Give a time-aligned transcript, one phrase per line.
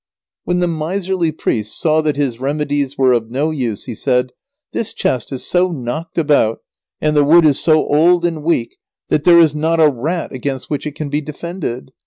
[0.45, 4.31] When the miserly priest saw that his remedies were of no use he said:
[4.71, 6.61] "This chest is so knocked about,
[6.99, 8.77] and the wood is so old and weak
[9.09, 11.91] that there is not a rat against which it can be defended.